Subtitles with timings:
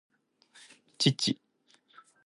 [0.99, 1.37] 父